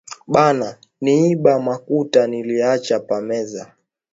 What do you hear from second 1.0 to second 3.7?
niiba makuta niliacha pa meza